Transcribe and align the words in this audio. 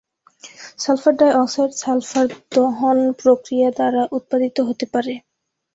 Sulphur 0.79 1.13
die 1.19 1.31
oxide 1.35 1.71
sulphur 1.81 2.25
দহন 2.51 2.97
প্রক্রিয়া 3.21 3.69
দ্বারা 3.77 4.01
উৎপাদিত 4.17 4.57
হতে 4.67 4.85
পারে। 4.93 5.13